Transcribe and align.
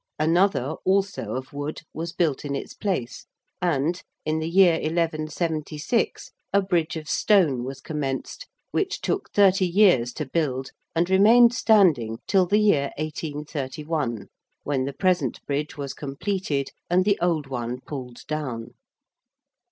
Another, 0.17 0.73
also 0.83 1.35
of 1.35 1.53
wood, 1.53 1.81
was 1.93 2.11
built 2.11 2.43
in 2.43 2.55
its 2.55 2.73
place 2.73 3.27
and, 3.61 4.01
in 4.25 4.39
the 4.39 4.49
year 4.49 4.73
1176, 4.79 6.31
a 6.51 6.59
bridge 6.63 6.95
of 6.95 7.07
stone 7.07 7.63
was 7.63 7.81
commenced, 7.81 8.47
which 8.71 8.99
took 8.99 9.29
thirty 9.31 9.67
years 9.67 10.11
to 10.13 10.25
build 10.25 10.71
and 10.95 11.07
remained 11.07 11.53
standing 11.53 12.17
till 12.25 12.47
the 12.47 12.57
year 12.57 12.89
1831, 12.97 14.25
when 14.63 14.85
the 14.85 14.93
present 14.93 15.39
Bridge 15.45 15.77
was 15.77 15.93
completed 15.93 16.71
and 16.89 17.05
the 17.05 17.19
old 17.21 17.45
one 17.45 17.79
pulled 17.79 18.25
down. 18.25 18.71